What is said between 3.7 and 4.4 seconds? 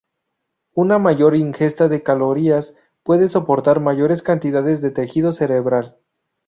mayores